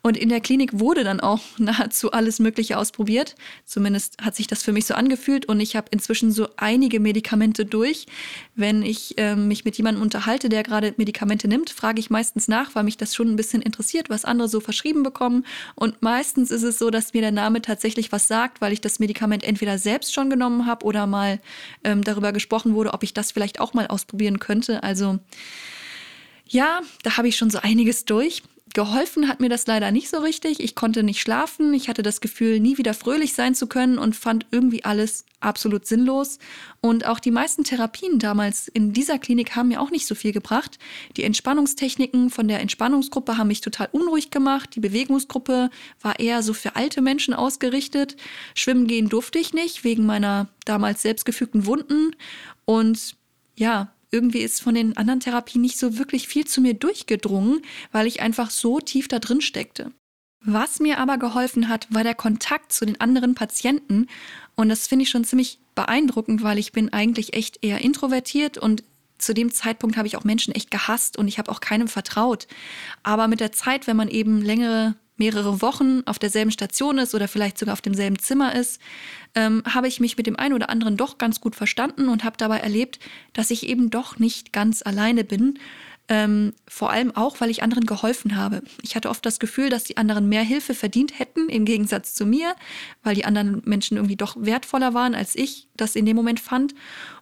[0.02, 3.36] Und in der Klinik wurde dann auch nahezu alles Mögliche ausprobiert.
[3.64, 5.46] Zumindest hat sich das für mich so angefühlt.
[5.46, 8.08] Und ich habe inzwischen so einige Medikamente durch.
[8.56, 12.74] Wenn ich äh, mich mit jemandem unterhalte, der gerade Medikamente nimmt, frage ich meistens nach,
[12.74, 15.46] weil mich das schon ein bisschen interessiert, was andere so verschrieben bekommen.
[15.76, 18.98] Und meistens ist es so, dass mir der Name tatsächlich was sagt, weil ich das
[18.98, 21.40] Medikament entweder selbst schon genommen habe oder mal
[21.84, 24.84] ähm, darüber gesprochen wurde, ob ich das vielleicht auch mal ausprobieren könnte.
[24.84, 25.20] Also
[26.48, 28.44] ja, da habe ich schon so einiges durch.
[28.74, 30.60] Geholfen hat mir das leider nicht so richtig.
[30.60, 31.76] Ich konnte nicht schlafen.
[31.76, 35.86] Ich hatte das Gefühl, nie wieder fröhlich sein zu können und fand irgendwie alles absolut
[35.86, 36.40] sinnlos.
[36.82, 40.32] Und auch die meisten Therapien damals in dieser Klinik haben mir auch nicht so viel
[40.32, 40.80] gebracht.
[41.18, 44.76] Die Entspannungstechniken von der Entspannungsgruppe haben mich total unruhig gemacht.
[44.76, 45.70] Die Bewegungsgruppe
[46.02, 48.16] war eher so für alte Menschen ausgerichtet.
[48.56, 52.16] Schwimmen gehen durfte ich nicht wegen meiner damals selbstgefügten Wunden.
[52.66, 53.16] Und
[53.56, 58.08] ja, irgendwie ist von den anderen Therapien nicht so wirklich viel zu mir durchgedrungen, weil
[58.08, 59.92] ich einfach so tief da drin steckte.
[60.46, 64.08] Was mir aber geholfen hat, war der Kontakt zu den anderen Patienten.
[64.56, 68.84] Und das finde ich schon ziemlich beeindruckend, weil ich bin eigentlich echt eher introvertiert und
[69.18, 72.48] zu dem Zeitpunkt habe ich auch Menschen echt gehasst und ich habe auch keinem vertraut.
[73.04, 77.28] Aber mit der Zeit, wenn man eben längere mehrere Wochen auf derselben Station ist oder
[77.28, 78.82] vielleicht sogar auf demselben Zimmer ist,
[79.36, 82.38] ähm, habe ich mich mit dem einen oder anderen doch ganz gut verstanden und habe
[82.38, 83.00] dabei erlebt,
[83.34, 85.60] dass ich eben doch nicht ganz alleine bin.
[86.10, 88.62] Ähm, vor allem auch, weil ich anderen geholfen habe.
[88.82, 92.26] Ich hatte oft das Gefühl, dass die anderen mehr Hilfe verdient hätten, im Gegensatz zu
[92.26, 92.56] mir,
[93.04, 96.76] weil die anderen Menschen irgendwie doch wertvoller waren, als ich das in dem Moment fand.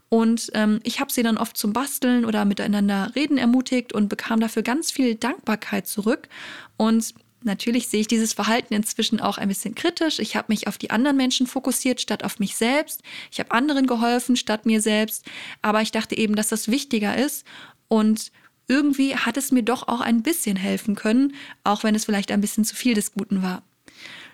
[0.09, 4.39] Und ähm, ich habe sie dann oft zum Basteln oder miteinander reden ermutigt und bekam
[4.39, 6.27] dafür ganz viel Dankbarkeit zurück.
[6.75, 10.19] Und Natürlich sehe ich dieses Verhalten inzwischen auch ein bisschen kritisch.
[10.19, 13.01] Ich habe mich auf die anderen Menschen fokussiert statt auf mich selbst.
[13.31, 15.25] Ich habe anderen geholfen statt mir selbst.
[15.61, 17.45] Aber ich dachte eben, dass das wichtiger ist.
[17.87, 18.31] Und
[18.67, 22.41] irgendwie hat es mir doch auch ein bisschen helfen können, auch wenn es vielleicht ein
[22.41, 23.63] bisschen zu viel des Guten war.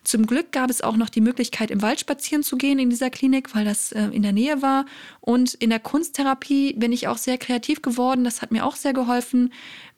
[0.03, 3.09] Zum Glück gab es auch noch die Möglichkeit, im Wald spazieren zu gehen in dieser
[3.09, 4.85] Klinik, weil das äh, in der Nähe war.
[5.19, 8.23] Und in der Kunsttherapie bin ich auch sehr kreativ geworden.
[8.23, 9.51] Das hat mir auch sehr geholfen.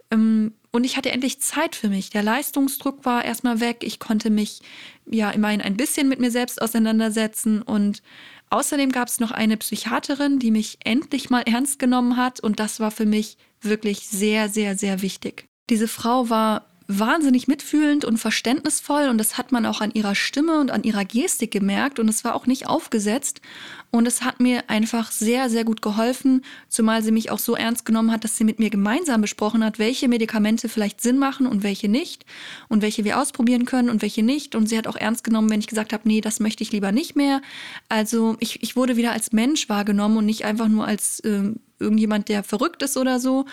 [0.10, 2.12] Ähm, und ich hatte endlich Zeit für mich.
[2.12, 3.78] Der Leistungsdruck war erstmal weg.
[3.82, 4.62] Ich konnte mich
[5.10, 7.62] ja immerhin ein bisschen mit mir selbst auseinandersetzen.
[7.62, 8.04] Und
[8.52, 12.40] außerdem gab es noch eine Psychiaterin, die mich endlich mal ernst genommen hat.
[12.40, 15.46] Und das war für mich wirklich sehr, sehr, sehr wichtig.
[15.72, 20.60] Diese Frau war wahnsinnig mitfühlend und verständnisvoll und das hat man auch an ihrer Stimme
[20.60, 23.42] und an ihrer Gestik gemerkt und es war auch nicht aufgesetzt
[23.92, 27.86] und es hat mir einfach sehr, sehr gut geholfen, zumal sie mich auch so ernst
[27.86, 31.64] genommen hat, dass sie mit mir gemeinsam besprochen hat, welche Medikamente vielleicht Sinn machen und
[31.64, 32.26] welche nicht
[32.68, 35.60] und welche wir ausprobieren können und welche nicht und sie hat auch ernst genommen, wenn
[35.60, 37.42] ich gesagt habe, nee, das möchte ich lieber nicht mehr.
[37.88, 42.30] Also ich, ich wurde wieder als Mensch wahrgenommen und nicht einfach nur als äh, irgendjemand,
[42.30, 43.46] der verrückt ist oder so.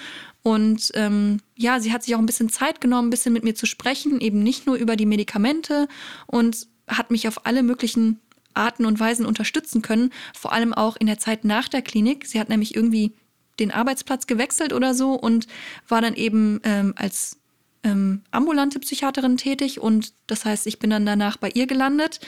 [0.43, 3.55] Und ähm, ja, sie hat sich auch ein bisschen Zeit genommen, ein bisschen mit mir
[3.55, 5.89] zu sprechen, eben nicht nur über die Medikamente
[6.27, 8.21] und hat mich auf alle möglichen
[8.57, 12.27] Arten und Weisen unterstützen können, vor allem auch in der Zeit nach der Klinik.
[12.27, 13.15] Sie hat nämlich irgendwie
[13.59, 15.47] den Arbeitsplatz gewechselt oder so und
[15.89, 17.39] war dann eben ähm, als
[17.87, 22.19] ähm, ambulante Psychiaterin tätig und das heißt, ich bin dann danach bei ihr gelandet.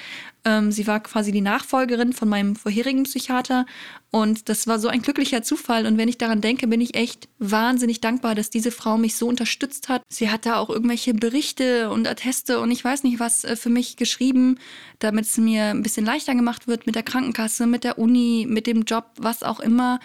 [0.44, 3.66] Ähm, sie war quasi die Nachfolgerin von meinem vorherigen Psychiater
[4.12, 7.28] und das war so ein glücklicher Zufall und wenn ich daran denke, bin ich echt
[7.40, 10.02] wahnsinnig dankbar, dass diese Frau mich so unterstützt hat.
[10.08, 13.70] Sie hat da auch irgendwelche Berichte und Atteste und ich weiß nicht was äh, für
[13.70, 14.58] mich geschrieben,
[15.00, 18.68] damit es mir ein bisschen leichter gemacht wird mit der Krankenkasse, mit der Uni, mit
[18.68, 19.98] dem Job, was auch immer.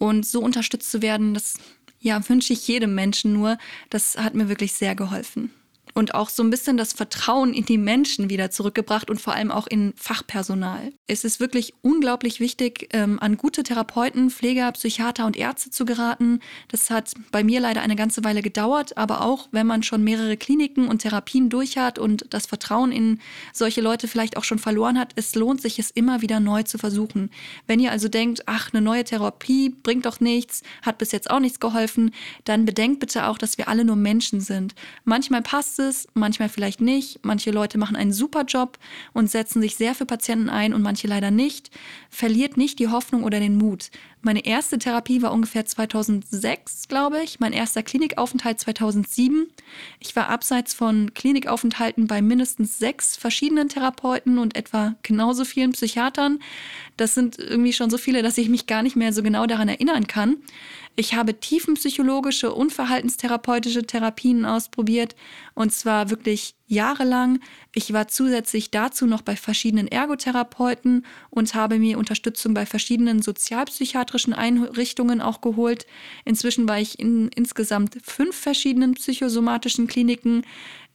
[0.00, 1.54] Und so unterstützt zu werden, das
[2.00, 3.58] ja, wünsche ich jedem Menschen nur.
[3.90, 5.50] Das hat mir wirklich sehr geholfen
[5.94, 9.50] und auch so ein bisschen das Vertrauen in die Menschen wieder zurückgebracht und vor allem
[9.50, 10.92] auch in Fachpersonal.
[11.06, 16.40] Es ist wirklich unglaublich wichtig, ähm, an gute Therapeuten, Pfleger, Psychiater und Ärzte zu geraten.
[16.68, 20.36] Das hat bei mir leider eine ganze Weile gedauert, aber auch wenn man schon mehrere
[20.36, 23.20] Kliniken und Therapien durch hat und das Vertrauen in
[23.52, 26.78] solche Leute vielleicht auch schon verloren hat, es lohnt sich, es immer wieder neu zu
[26.78, 27.30] versuchen.
[27.66, 31.40] Wenn ihr also denkt, ach, eine neue Therapie bringt doch nichts, hat bis jetzt auch
[31.40, 32.12] nichts geholfen,
[32.44, 34.74] dann bedenkt bitte auch, dass wir alle nur Menschen sind.
[35.04, 37.20] Manchmal passt es, manchmal vielleicht nicht.
[37.24, 38.78] Manche Leute machen einen super Job
[39.12, 41.70] und setzen sich sehr für Patienten ein und manche leider nicht.
[42.10, 43.90] Verliert nicht die Hoffnung oder den Mut.
[44.28, 47.40] Meine erste Therapie war ungefähr 2006, glaube ich.
[47.40, 49.46] Mein erster Klinikaufenthalt 2007.
[50.00, 56.40] Ich war abseits von Klinikaufenthalten bei mindestens sechs verschiedenen Therapeuten und etwa genauso vielen Psychiatern.
[56.98, 59.70] Das sind irgendwie schon so viele, dass ich mich gar nicht mehr so genau daran
[59.70, 60.36] erinnern kann.
[60.94, 65.16] Ich habe tiefenpsychologische und verhaltenstherapeutische Therapien ausprobiert
[65.54, 67.40] und zwar wirklich jahrelang.
[67.74, 74.32] Ich war zusätzlich dazu noch bei verschiedenen Ergotherapeuten und habe mir Unterstützung bei verschiedenen sozialpsychiatrischen
[74.32, 75.86] Einrichtungen auch geholt.
[76.24, 80.44] Inzwischen war ich in insgesamt fünf verschiedenen psychosomatischen Kliniken.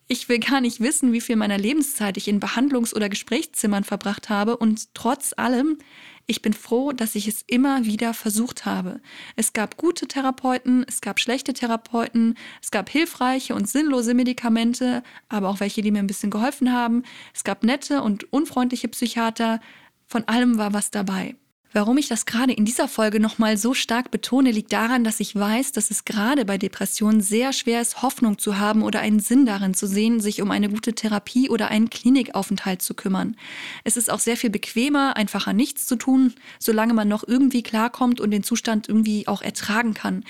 [0.08, 4.30] Ich will gar nicht wissen, wie viel meiner Lebenszeit ich in Behandlungs- oder Gesprächszimmern verbracht
[4.30, 5.78] habe und trotz allem
[6.26, 9.02] ich bin froh, dass ich es immer wieder versucht habe.
[9.36, 15.50] Es gab gute Therapeuten, es gab schlechte Therapeuten, es gab hilfreiche und sinnlose Medikamente, aber
[15.50, 17.04] auch welche, die mir ein bisschen geholfen haben.
[17.34, 19.60] Es gab nette und unfreundliche Psychiater.
[20.08, 21.36] Von allem war was dabei.
[21.76, 25.36] Warum ich das gerade in dieser Folge nochmal so stark betone, liegt daran, dass ich
[25.36, 29.48] weiß, dass es gerade bei Depressionen sehr schwer ist, Hoffnung zu haben oder einen Sinn
[29.48, 33.36] darin zu sehen, sich um eine gute Therapie oder einen Klinikaufenthalt zu kümmern.
[33.84, 38.22] Es ist auch sehr viel bequemer, einfacher nichts zu tun, solange man noch irgendwie klarkommt
[38.22, 40.24] und den Zustand irgendwie auch ertragen kann.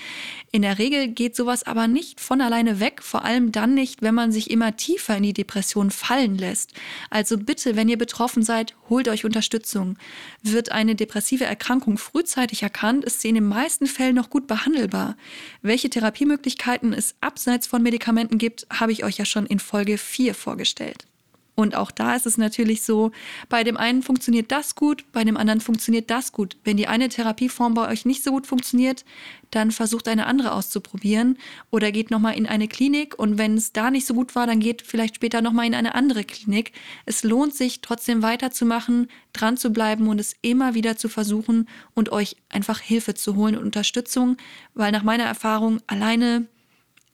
[0.50, 4.14] In der Regel geht sowas aber nicht von alleine weg, vor allem dann nicht, wenn
[4.14, 6.72] man sich immer tiefer in die Depression fallen lässt.
[7.10, 9.98] Also bitte, wenn ihr betroffen seid, holt euch Unterstützung.
[10.42, 14.46] Wird eine depressive depressive Erkrankung frühzeitig erkannt, ist sie in den meisten Fällen noch gut
[14.46, 15.16] behandelbar.
[15.62, 20.34] Welche Therapiemöglichkeiten es abseits von Medikamenten gibt, habe ich euch ja schon in Folge 4
[20.34, 21.06] vorgestellt.
[21.56, 23.12] Und auch da ist es natürlich so,
[23.48, 26.56] bei dem einen funktioniert das gut, bei dem anderen funktioniert das gut.
[26.64, 29.04] Wenn die eine Therapieform bei euch nicht so gut funktioniert,
[29.52, 31.38] dann versucht eine andere auszuprobieren
[31.70, 34.58] oder geht nochmal in eine Klinik und wenn es da nicht so gut war, dann
[34.58, 36.72] geht vielleicht später nochmal in eine andere Klinik.
[37.06, 42.10] Es lohnt sich trotzdem weiterzumachen, dran zu bleiben und es immer wieder zu versuchen und
[42.10, 44.36] euch einfach Hilfe zu holen und Unterstützung,
[44.74, 46.46] weil nach meiner Erfahrung alleine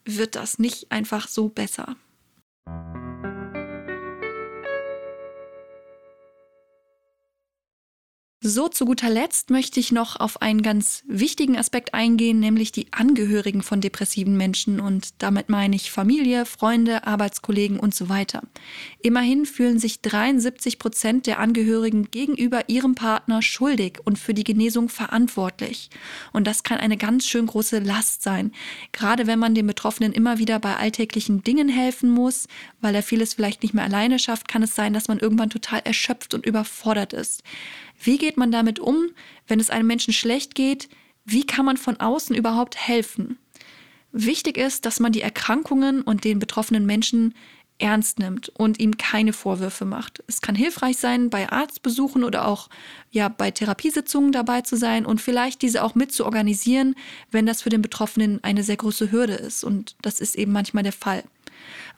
[0.07, 1.97] wird das nicht einfach so besser.
[8.43, 12.91] So, zu guter Letzt möchte ich noch auf einen ganz wichtigen Aspekt eingehen, nämlich die
[12.91, 14.81] Angehörigen von depressiven Menschen.
[14.81, 18.41] Und damit meine ich Familie, Freunde, Arbeitskollegen und so weiter.
[19.03, 24.89] Immerhin fühlen sich 73 Prozent der Angehörigen gegenüber ihrem Partner schuldig und für die Genesung
[24.89, 25.91] verantwortlich.
[26.33, 28.53] Und das kann eine ganz schön große Last sein.
[28.93, 32.49] Gerade wenn man den Betroffenen immer wieder bei alltäglichen Dingen helfen muss,
[32.81, 35.81] weil er vieles vielleicht nicht mehr alleine schafft, kann es sein, dass man irgendwann total
[35.85, 37.43] erschöpft und überfordert ist.
[38.03, 39.11] Wie geht man damit um,
[39.47, 40.89] wenn es einem Menschen schlecht geht?
[41.25, 43.39] Wie kann man von außen überhaupt helfen?
[44.13, 47.35] Wichtig ist, dass man die Erkrankungen und den betroffenen Menschen
[47.81, 50.23] ernst nimmt und ihm keine Vorwürfe macht.
[50.27, 52.69] Es kann hilfreich sein, bei Arztbesuchen oder auch
[53.11, 56.95] ja bei Therapiesitzungen dabei zu sein und vielleicht diese auch mit zu organisieren,
[57.31, 60.83] wenn das für den Betroffenen eine sehr große Hürde ist und das ist eben manchmal
[60.83, 61.25] der Fall.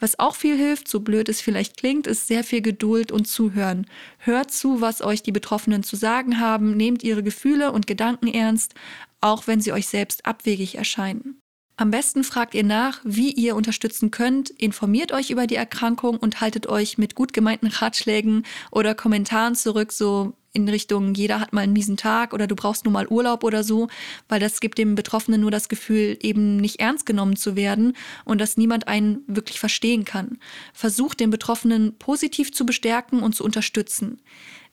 [0.00, 3.86] Was auch viel hilft, so blöd es vielleicht klingt, ist sehr viel Geduld und Zuhören.
[4.18, 8.74] Hört zu, was euch die Betroffenen zu sagen haben, nehmt ihre Gefühle und Gedanken ernst,
[9.20, 11.38] auch wenn sie euch selbst abwegig erscheinen.
[11.76, 16.40] Am besten fragt ihr nach, wie ihr unterstützen könnt, informiert euch über die Erkrankung und
[16.40, 21.62] haltet euch mit gut gemeinten Ratschlägen oder Kommentaren zurück, so in Richtung, jeder hat mal
[21.62, 23.88] einen miesen Tag oder du brauchst nur mal Urlaub oder so,
[24.28, 28.40] weil das gibt dem Betroffenen nur das Gefühl, eben nicht ernst genommen zu werden und
[28.40, 30.38] dass niemand einen wirklich verstehen kann.
[30.74, 34.20] Versucht den Betroffenen positiv zu bestärken und zu unterstützen.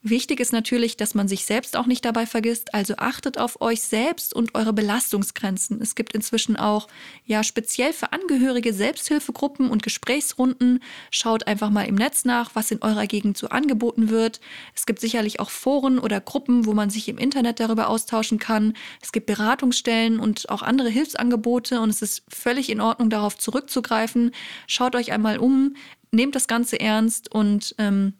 [0.01, 3.81] Wichtig ist natürlich, dass man sich selbst auch nicht dabei vergisst, also achtet auf euch
[3.81, 5.81] selbst und eure Belastungsgrenzen.
[5.81, 6.87] Es gibt inzwischen auch
[7.25, 10.81] ja speziell für Angehörige Selbsthilfegruppen und Gesprächsrunden.
[11.11, 14.39] Schaut einfach mal im Netz nach, was in eurer Gegend so angeboten wird.
[14.73, 18.77] Es gibt sicherlich auch Foren oder Gruppen, wo man sich im Internet darüber austauschen kann.
[19.01, 24.31] Es gibt Beratungsstellen und auch andere Hilfsangebote und es ist völlig in Ordnung, darauf zurückzugreifen.
[24.65, 25.75] Schaut euch einmal um,
[26.11, 28.13] nehmt das Ganze ernst und ähm,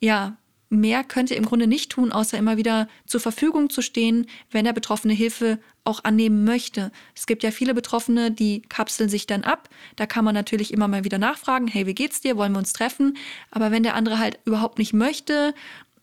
[0.00, 4.26] ja, mehr könnt ihr im Grunde nicht tun, außer immer wieder zur Verfügung zu stehen,
[4.50, 6.90] wenn der Betroffene Hilfe auch annehmen möchte.
[7.14, 9.68] Es gibt ja viele Betroffene, die kapseln sich dann ab.
[9.94, 12.36] Da kann man natürlich immer mal wieder nachfragen, hey, wie geht's dir?
[12.36, 13.16] Wollen wir uns treffen?
[13.50, 15.54] Aber wenn der andere halt überhaupt nicht möchte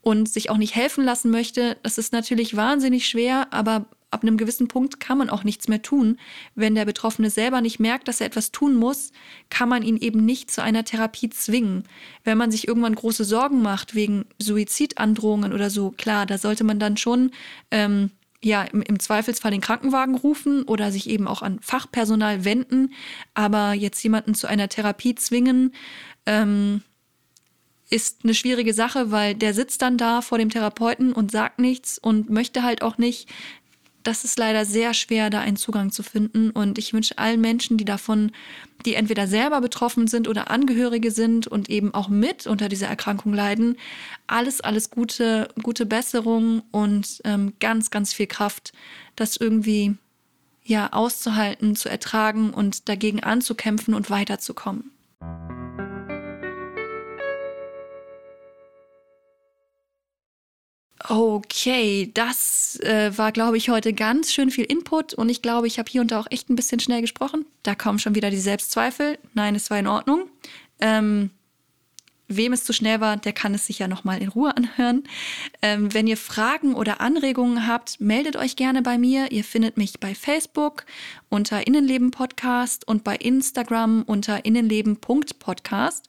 [0.01, 4.37] und sich auch nicht helfen lassen möchte, das ist natürlich wahnsinnig schwer, aber ab einem
[4.37, 6.17] gewissen Punkt kann man auch nichts mehr tun.
[6.55, 9.11] Wenn der Betroffene selber nicht merkt, dass er etwas tun muss,
[9.49, 11.83] kann man ihn eben nicht zu einer Therapie zwingen.
[12.23, 16.79] Wenn man sich irgendwann große Sorgen macht wegen Suizidandrohungen oder so, klar, da sollte man
[16.79, 17.31] dann schon
[17.71, 18.11] ähm,
[18.43, 22.93] ja, im, im, Zweifelsfall den Krankenwagen rufen oder sich eben auch an Fachpersonal wenden.
[23.33, 25.73] Aber jetzt jemanden zu einer Therapie zwingen,
[26.25, 26.81] ähm,
[27.89, 31.97] ist eine schwierige Sache, weil der sitzt dann da vor dem Therapeuten und sagt nichts
[31.99, 33.29] und möchte halt auch nicht,
[34.03, 36.49] das ist leider sehr schwer, da einen Zugang zu finden.
[36.51, 38.31] Und ich wünsche allen Menschen, die davon,
[38.85, 43.33] die entweder selber betroffen sind oder Angehörige sind und eben auch mit unter dieser Erkrankung
[43.33, 43.77] leiden,
[44.27, 48.73] alles, alles Gute, gute Besserung und ähm, ganz, ganz viel Kraft,
[49.15, 49.95] das irgendwie
[50.63, 54.92] ja auszuhalten, zu ertragen und dagegen anzukämpfen und weiterzukommen.
[61.09, 65.77] Okay, das äh, war, glaube ich, heute ganz schön viel Input und ich glaube, ich
[65.77, 67.45] habe hier und da auch echt ein bisschen schnell gesprochen.
[67.63, 69.19] Da kommen schon wieder die Selbstzweifel.
[69.33, 70.29] Nein, es war in Ordnung.
[70.79, 71.31] Ähm,
[72.29, 75.03] Wem es zu schnell war, der kann es sich ja nochmal in Ruhe anhören.
[75.61, 79.29] Ähm, wenn ihr Fragen oder Anregungen habt, meldet euch gerne bei mir.
[79.31, 80.85] Ihr findet mich bei Facebook
[81.29, 86.07] unter Innenleben Podcast und bei Instagram unter innenleben.podcast.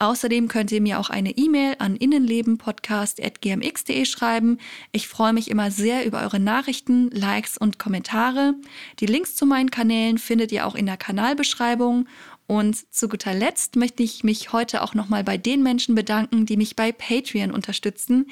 [0.00, 4.58] Außerdem könnt ihr mir auch eine E-Mail an innenlebenpodcast.gmx.de schreiben.
[4.90, 8.54] Ich freue mich immer sehr über eure Nachrichten, Likes und Kommentare.
[8.98, 12.08] Die Links zu meinen Kanälen findet ihr auch in der Kanalbeschreibung
[12.52, 16.58] und zu guter Letzt möchte ich mich heute auch nochmal bei den Menschen bedanken, die
[16.58, 18.26] mich bei Patreon unterstützen.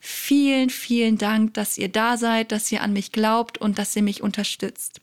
[0.00, 4.02] Vielen, vielen Dank, dass ihr da seid, dass ihr an mich glaubt und dass ihr
[4.02, 5.02] mich unterstützt.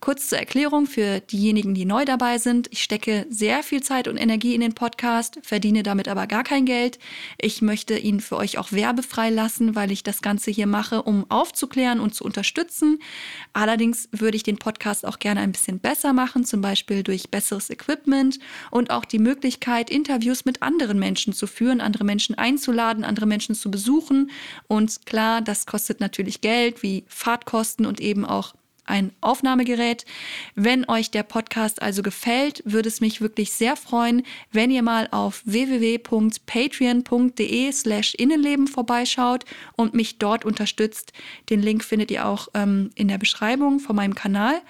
[0.00, 2.68] Kurz zur Erklärung für diejenigen, die neu dabei sind.
[2.70, 6.66] Ich stecke sehr viel Zeit und Energie in den Podcast, verdiene damit aber gar kein
[6.66, 6.98] Geld.
[7.38, 11.28] Ich möchte ihn für euch auch werbefrei lassen, weil ich das Ganze hier mache, um
[11.30, 13.00] aufzuklären und zu unterstützen.
[13.54, 17.70] Allerdings würde ich den Podcast auch gerne ein bisschen besser machen, zum Beispiel durch besseres
[17.70, 18.38] Equipment
[18.70, 23.54] und auch die Möglichkeit, Interviews mit anderen Menschen zu führen, andere Menschen einzuladen, andere Menschen
[23.54, 24.30] zu besuchen.
[24.68, 28.54] Und klar, das kostet natürlich Geld, wie Fahrtkosten und eben auch
[28.86, 30.04] ein Aufnahmegerät.
[30.54, 34.22] Wenn euch der Podcast also gefällt, würde es mich wirklich sehr freuen,
[34.52, 39.44] wenn ihr mal auf www.patreon.de slash Innenleben vorbeischaut
[39.76, 41.12] und mich dort unterstützt.
[41.50, 44.62] Den Link findet ihr auch ähm, in der Beschreibung von meinem Kanal.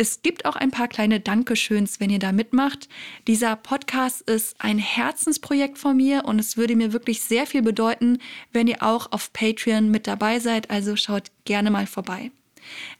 [0.00, 2.88] Es gibt auch ein paar kleine Dankeschöns, wenn ihr da mitmacht.
[3.26, 8.18] Dieser Podcast ist ein Herzensprojekt von mir und es würde mir wirklich sehr viel bedeuten,
[8.52, 10.70] wenn ihr auch auf Patreon mit dabei seid.
[10.70, 12.30] Also schaut gerne mal vorbei.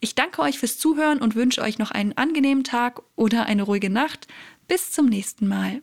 [0.00, 3.90] Ich danke euch fürs Zuhören und wünsche euch noch einen angenehmen Tag oder eine ruhige
[3.90, 4.28] Nacht.
[4.66, 5.82] Bis zum nächsten Mal.